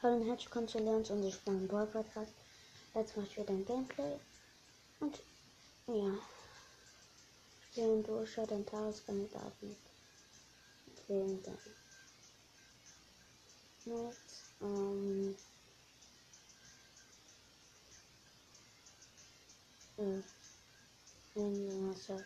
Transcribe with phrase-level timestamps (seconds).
[0.00, 2.30] Hallo und herzlich willkommen zu Leons und ich bin Boy Podcast.
[2.94, 4.16] Jetzt mache ich wieder ein Gameplay.
[5.00, 5.20] Und
[5.88, 6.16] ja.
[7.68, 9.74] Spielen durch den Tageskandidaten.
[11.08, 11.58] Wählen dann.
[13.86, 15.36] Jetzt, ähm.
[19.96, 20.22] Äh,
[21.34, 22.20] wir mal so.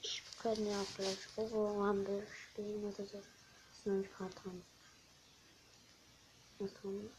[0.00, 3.22] Ich könnte ja auch gleich Robo-Rumble spielen oder so.
[3.84, 4.62] Noch nicht gerade dran.
[6.58, 7.10] Was dran?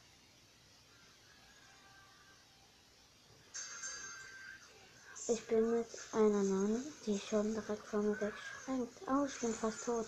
[5.28, 9.02] Ich bin mit einer Nonne, die schon direkt vor mir wegschränkt.
[9.08, 10.08] Oh, ich bin fast tot.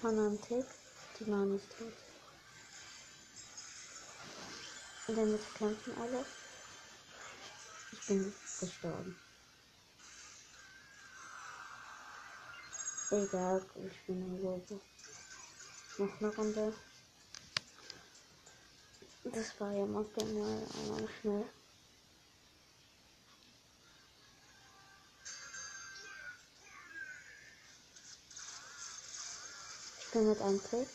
[0.00, 0.66] Von einem Tick.
[1.18, 1.92] Die Nonne ist tot.
[5.06, 6.24] Und damit kämpfen alle.
[7.92, 9.21] Ich bin gestorben.
[13.12, 14.80] Egal, ich bin ein Logo.
[15.98, 16.72] Noch eine Runde.
[19.24, 21.44] Das war ja mal einmal schnell.
[30.00, 30.88] Ich bin mit einem Trick.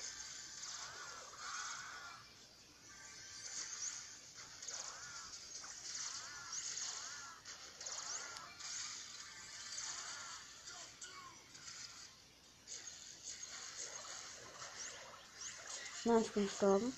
[16.08, 16.94] Nein, ich bin gestorben.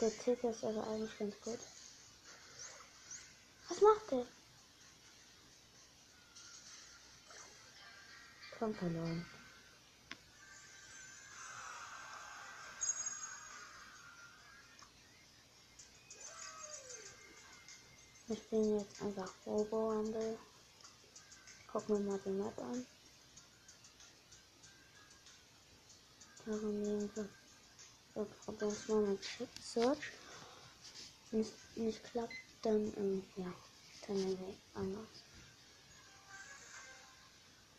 [0.00, 1.58] Der Tick ist aber eigentlich ganz gut.
[3.68, 4.26] Was macht der?
[8.56, 9.26] Komm verloren.
[18.28, 20.38] Wir spielen jetzt einfach Robo Rumble.
[21.66, 22.86] Gucken wir mal die Map an.
[26.46, 27.39] Darum nehmen wir
[28.14, 29.20] wir probieren es mal mit
[29.60, 29.98] Search.
[31.30, 33.52] Wenn es nicht klappt, dann, ähm, ja,
[34.06, 35.24] dann nehmen wir anders.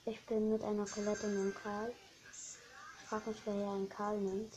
[0.06, 1.94] Ich bin mit einer Colette und einem Karl.
[2.32, 4.54] Ich frage mich, wer hier einen Karl nimmt.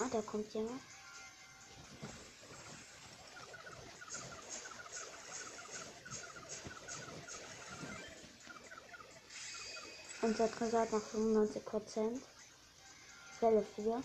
[0.00, 0.80] Ah, da kommt jemand.
[10.22, 12.22] Unser Tresor hat noch 95 Prozent.
[13.38, 14.02] Welle 4.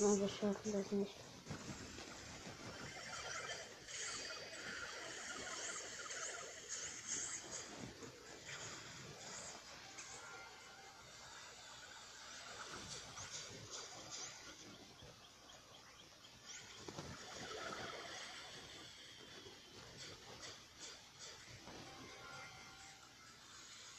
[0.00, 1.14] Nein, wir schaffen das nicht.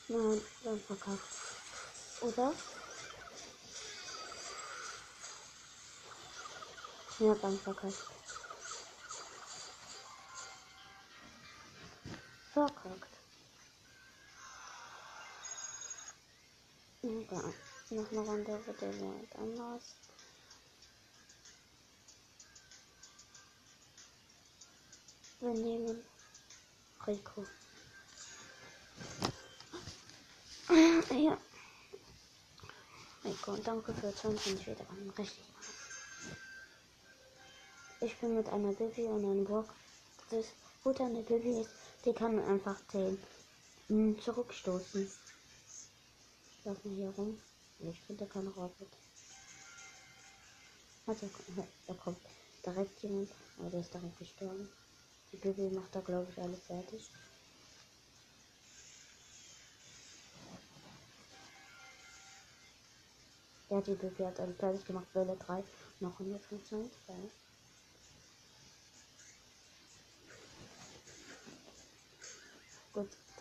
[0.08, 2.81] Nein, dann verkauft.
[7.22, 7.94] Ja, dann verkauft.
[12.52, 13.12] Verkauft.
[17.04, 17.54] Egal.
[17.92, 19.84] Noch eine Runde wird der anders.
[25.42, 26.04] Wir nehmen
[27.06, 27.46] Rico.
[31.12, 31.38] Ja.
[33.24, 35.12] Rico, danke für 22 Wiedergaben.
[35.12, 35.61] Richtig.
[38.04, 39.70] Ich bin mit einer Bibi und einem Brock.
[40.32, 40.46] Das
[40.84, 41.70] Gute an der Bibi ist,
[42.04, 43.20] die kann einfach den
[43.90, 45.12] mm, zurückstoßen.
[46.64, 47.40] Lauf mal hier rum.
[47.80, 48.88] Ich finde keine Rocket.
[51.06, 51.30] Also,
[51.86, 52.18] da kommt
[52.66, 54.68] direkt jemand, aber der ist direkt gestorben.
[55.32, 57.08] Die Bibi macht da, glaube ich, alles fertig.
[63.70, 65.08] Ja, die Bibi hat alles fertig gemacht.
[65.14, 65.64] Welle 3,
[66.00, 66.90] noch 100%.
[67.08, 67.32] Geil.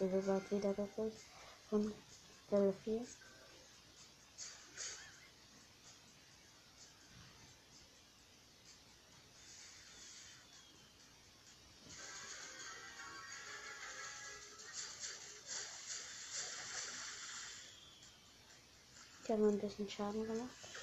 [0.00, 1.20] Die Gewalt wieder gekriegt
[1.68, 1.92] von
[2.48, 3.02] Welle 4.
[19.22, 20.79] Ich habe ein bisschen Schaden gemacht.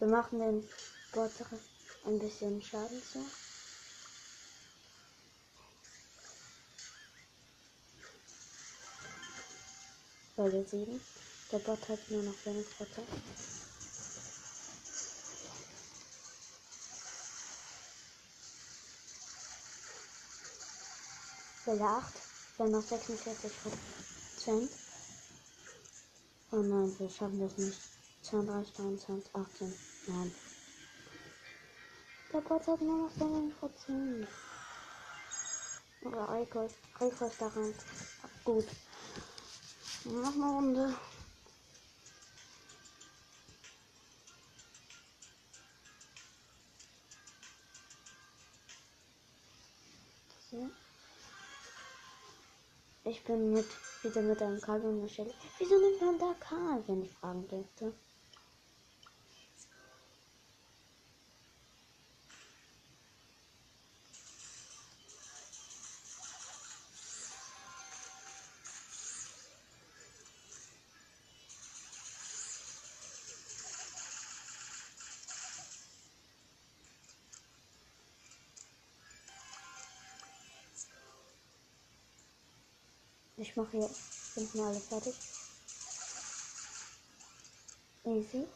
[0.00, 0.66] Wir machen den
[1.12, 1.30] Bot
[2.06, 3.22] ein bisschen Schaden zu.
[10.38, 10.98] Level 7.
[11.52, 13.08] Der Bot hat nur noch wenig Prozent.
[21.66, 22.14] Welle 8.
[22.56, 24.70] Wir haben noch 46 Prozent.
[26.52, 27.78] Oh nein, wir schaffen das nicht.
[28.22, 29.89] 32, 23, 18.
[30.06, 30.32] Nein.
[32.32, 34.28] Der Bot hat nur noch 7 Prozent.
[36.04, 37.74] Aber Eiko ist daran.
[38.44, 38.66] Gut.
[40.04, 40.96] Noch eine Runde.
[53.04, 53.66] Ich bin mit,
[54.02, 55.34] wieder mit einem Karl und Michelle.
[55.58, 57.92] Wieso nimmt man da Karl, wenn ich fragen dürfte?
[83.40, 83.90] Ich mache hier
[84.34, 85.14] hinten alles fertig.
[88.04, 88.46] Easy.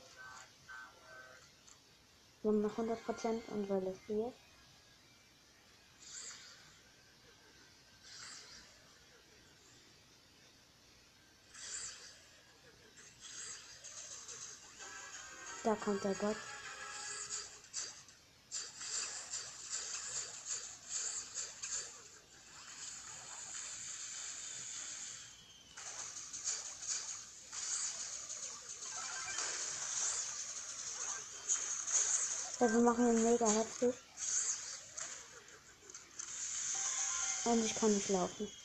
[2.43, 4.31] Wir haben noch 100% und Welle 4.
[15.65, 16.37] Da kommt der Gott.
[32.65, 33.95] Ja, wir machen ihn mega heftig.
[37.45, 38.64] Und ich kann nicht laufen.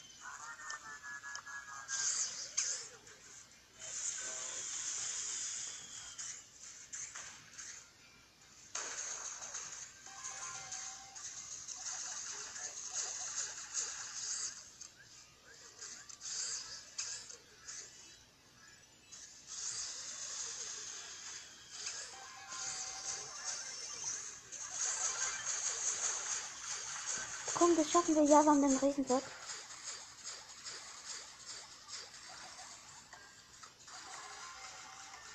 [28.12, 29.24] Wir ja an dem Riesenbett.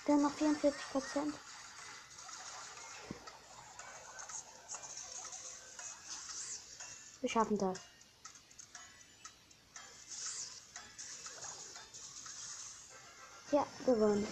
[0.09, 1.35] Der noch 44 Prozent.
[7.21, 7.79] Wir schaffen das.
[13.53, 14.27] Ja, gewonnen.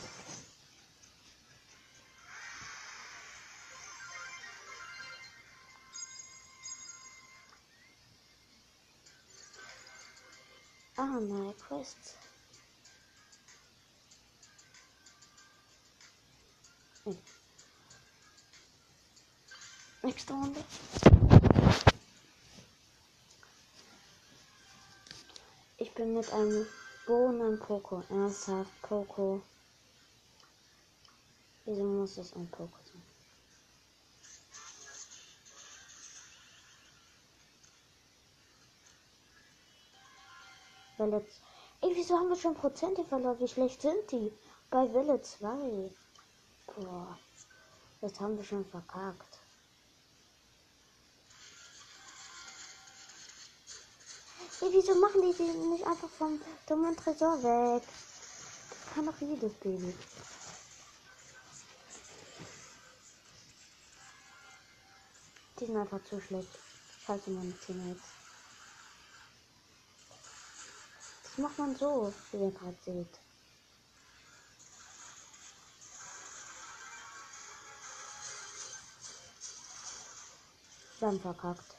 [11.72, 11.82] Hm.
[20.02, 20.62] Nächste Runde.
[25.78, 26.66] Ich bin mit einem
[27.06, 28.04] Bo und einem Poco.
[28.10, 29.40] Ernsthaft, Poco.
[31.64, 33.02] Wieso muss es ein Poco sein?
[40.98, 41.24] Welle.
[41.84, 43.40] Ey, wieso haben wir schon Prozente verloren?
[43.40, 44.32] Wie schlecht sind die?
[44.70, 45.90] Bei Welle 2.
[46.66, 47.18] Boah.
[48.00, 49.38] Das haben wir schon verkackt.
[54.60, 57.82] Ey, wieso machen die den nicht einfach vom dummen Tresor weg?
[58.94, 59.92] Kann doch jedes Baby.
[65.58, 66.58] Die sind einfach zu schlecht.
[67.04, 68.21] Scheiße, meine Teammates.
[71.34, 73.18] Das macht man so, wie ihr gerade seht.
[81.00, 81.76] Haben verkackt.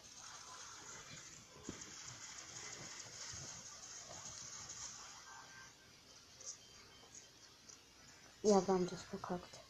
[8.42, 9.63] Ja, haben das verkackt.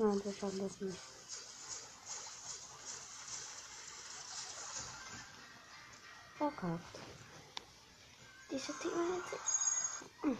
[0.00, 0.96] Nein, wir schaffen das nicht.
[6.36, 7.00] Verkauft.
[8.48, 10.36] Diese Team hätte.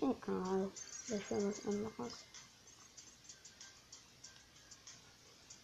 [0.00, 0.70] Egal.
[1.08, 2.12] Wir stellen was anderes.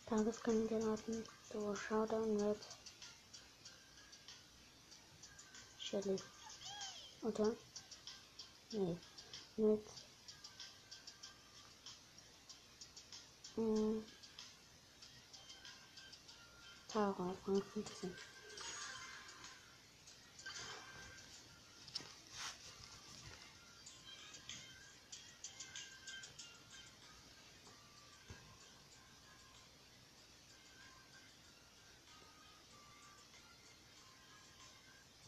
[0.06, 1.24] Tageskandidaten.
[1.52, 2.58] So, Showdown mit
[5.78, 6.16] Shelly.
[7.22, 7.54] Oder?
[8.72, 8.98] Nee.
[9.56, 10.07] Mit
[13.58, 14.04] hm.
[16.86, 18.14] Tara, Frank 15.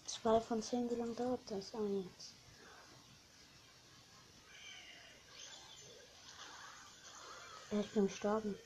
[0.06, 1.74] Zwei von zehn, wie lange dauert das?
[1.74, 2.39] Ah, jetzt.
[7.78, 8.56] Ich bin gestorben.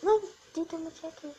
[0.00, 0.20] Nein,
[0.56, 1.34] die dumme Jackie.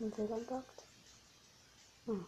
[0.00, 0.82] Und wer dann bockt?
[2.06, 2.26] Hm.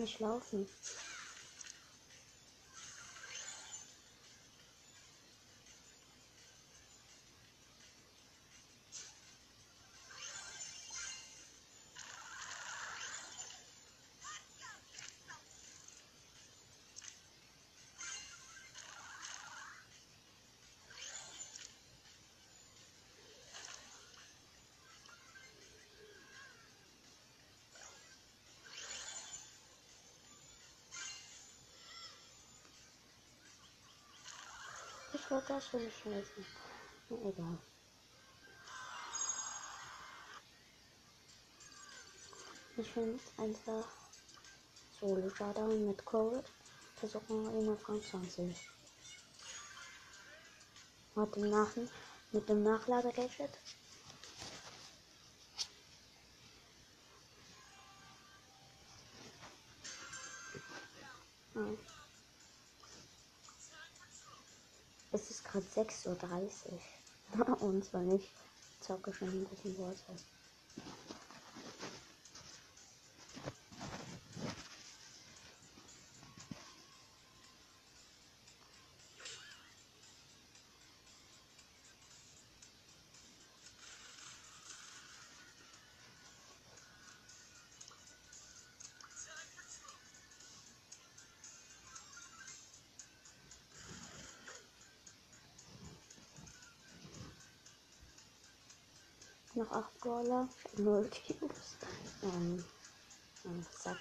[0.00, 0.66] Nicht laufen.
[35.30, 36.44] Ich wollte das schon schmeißen.
[37.08, 37.58] Na, egal.
[42.76, 43.86] Ich will jetzt einfach
[44.98, 46.42] Solo Showdown mit Code
[46.96, 48.56] versuchen wir Rang 20.
[51.14, 51.76] Mit dem, Nach
[52.32, 53.56] mit dem Nachladegadget.
[65.50, 66.08] Gerade 6.30
[67.38, 67.60] Uhr.
[67.60, 68.30] Und zwar nicht
[68.80, 70.16] zocke schon ein bisschen Wurzel.
[99.60, 100.48] Noch 8 Brawler.
[100.64, 101.78] Ich habe 0 Cubes.
[102.22, 102.64] Ähm,
[103.44, 103.98] ähm, zack.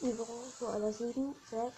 [0.00, 1.74] Überall, so alle 7, 6.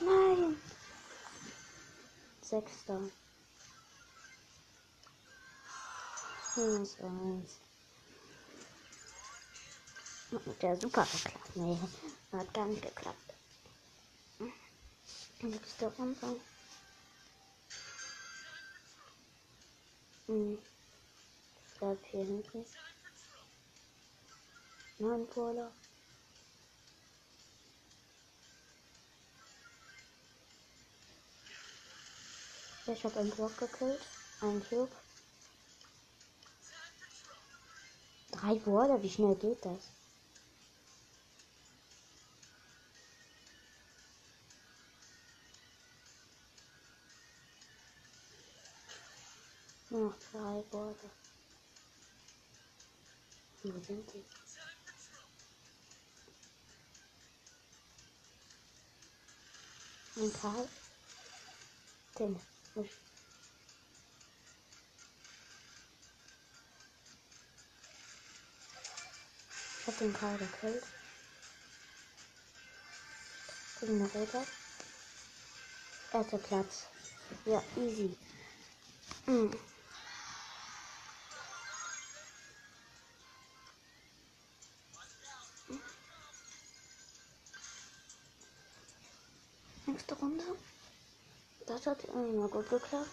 [0.00, 0.60] Nein!
[2.42, 3.00] Sechster.
[6.56, 6.96] Eins.
[10.62, 11.56] Der super geklappt.
[11.56, 11.78] Nee,
[12.32, 13.34] hat gar nicht geklappt.
[15.40, 16.40] Nächster Runde.
[20.26, 20.58] Hm.
[21.76, 22.64] Ich bleib hier hinten.
[24.98, 25.70] Nein, Brawler.
[32.86, 34.00] Ich habe einen Block gekillt.
[34.40, 34.90] Ein Cube.
[38.30, 39.90] Drei Brawler, wie schnell geht das?
[49.90, 50.94] Noch zwei Brawler.
[53.68, 54.24] Wo sind die?
[60.20, 60.68] Ein paar.
[62.16, 62.40] Den.
[62.76, 62.90] Ich
[69.88, 70.84] hab den Karl gekillt.
[73.80, 74.46] Guck mal Roter.
[76.12, 76.86] Erster Platz.
[77.44, 78.16] Ja, easy.
[79.26, 79.50] Mm.
[90.08, 90.44] Nächste Runde.
[91.66, 93.10] Das hat immer gut geklappt.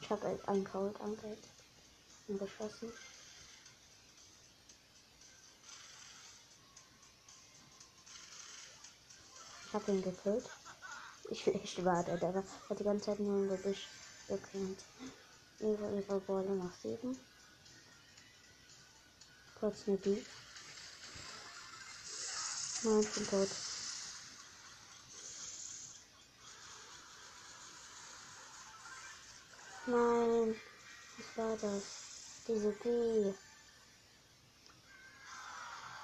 [0.00, 2.92] Ich habe einen Cold angeschossen.
[9.66, 10.50] Ich habe ihn gekillt.
[11.30, 13.88] Ich will echt warten, der hat die ganze Zeit nur im Gebüsch
[14.28, 14.84] gekillt.
[15.62, 17.16] Ihre, ihre Beule nach 7.
[19.60, 20.16] Kurz eine B.
[22.82, 23.48] Nein, bin tot.
[29.86, 30.56] Nein,
[31.16, 31.82] was war das?
[32.48, 33.32] Diese B.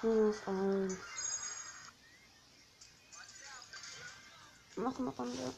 [0.01, 0.97] Minus 1.
[4.77, 5.53] Noch eine Runde.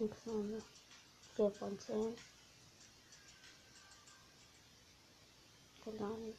[0.00, 0.62] Nächste Runde.
[1.34, 2.14] 4 von 10.
[5.84, 6.34] Geladen.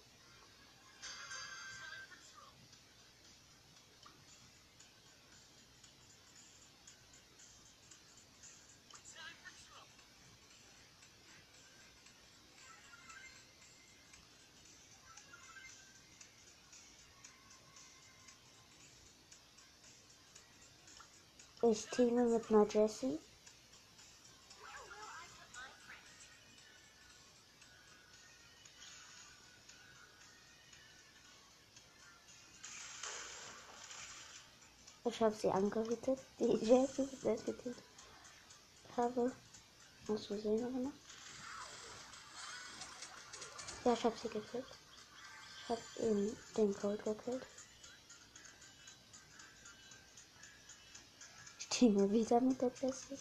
[21.62, 22.50] Ich teame mit
[35.10, 37.84] Ich habe sie angehütet, die Jessie, die ich getötet
[38.96, 39.32] habe.
[40.08, 40.92] Muss wir sehen aber noch.
[43.86, 44.66] Ja, ich habe sie gekillt.
[45.64, 47.46] Ich habe eben den Cold gekillt.
[51.58, 53.18] Ich teame wieder mit der Jessie.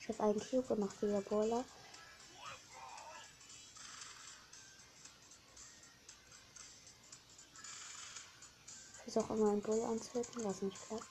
[0.00, 1.22] Ich habe einen Cube und noch vier
[9.10, 11.04] versuche immer einen Bull anzuhüten, was nicht klappt.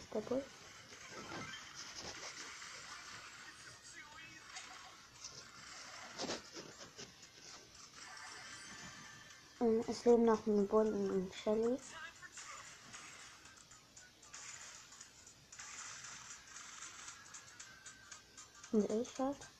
[0.00, 0.44] Ist der Bull?
[9.60, 11.78] Ähm, es leben noch ein Bull und ein Shelly.
[18.72, 19.57] Und ich halt.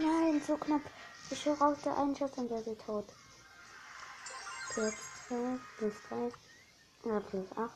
[0.00, 0.80] Nein, so knapp.
[1.30, 3.04] Ich höre auf der einen Schuss und der ist tot.
[4.72, 4.94] Plus
[5.28, 6.32] 2, plus 3,
[7.04, 7.70] ja, plus 8.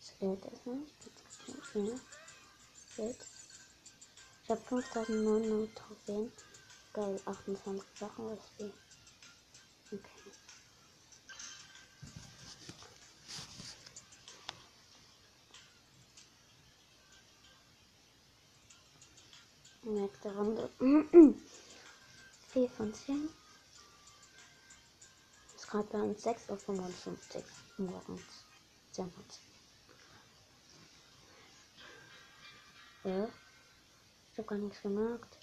[0.00, 0.94] Das Geld ist nicht.
[1.06, 2.00] Das ist
[2.96, 3.26] Geld.
[4.42, 6.32] Ich habe 5900 Trophäen.
[6.92, 8.83] Geil, 28 Sachen, was ich Okay.
[20.14, 20.70] Nächste Runde.
[22.52, 23.28] 4 von 10.
[25.56, 27.42] Ist gerade bei uns 6.55
[27.78, 28.22] Uhr morgens.
[28.92, 29.40] Sehr gut.
[33.02, 33.28] Ja.
[34.32, 35.36] Ich hab gar nichts gemerkt.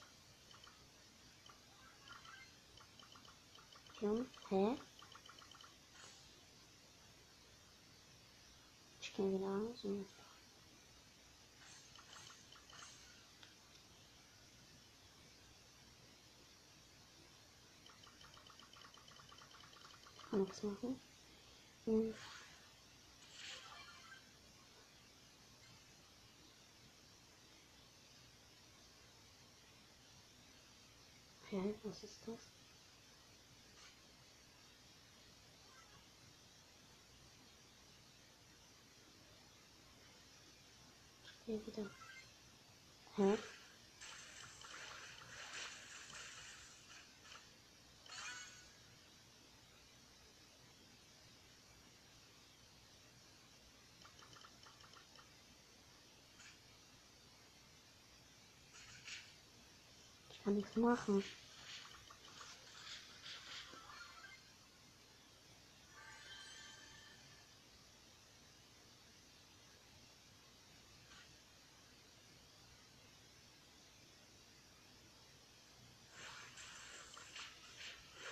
[3.99, 4.15] Ja.
[4.49, 4.77] Hä?
[9.01, 9.85] Ich kann wieder raus.
[20.31, 20.99] Kann nichts machen.
[21.85, 22.13] Hm.
[31.43, 32.39] Okay, was ist das?
[41.45, 41.85] Ich wieder.
[43.17, 43.37] Hä?
[60.29, 61.23] Ich kann nichts machen.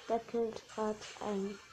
[0.10, 1.69] Der killt gerade ein.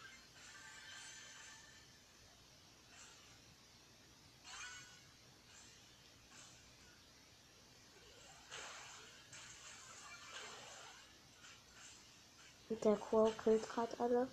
[12.86, 14.28] Der Chor killt gerade alle.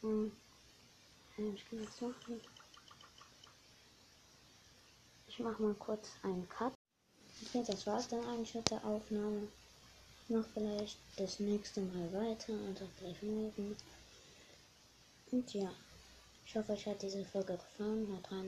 [0.00, 0.30] Hm.
[1.36, 2.40] Ich kann nichts machen.
[5.26, 6.72] Ich mache mal kurz einen Cut.
[7.42, 9.48] Okay, das war's dann eigentlich mit der Aufnahme.
[10.28, 13.76] Noch vielleicht das nächste Mal weiter und auch gleich morgen.
[15.32, 15.72] Und ja,
[16.44, 18.06] ich hoffe, euch hat diese Folge gefallen.
[18.06, 18.44] Hört rein.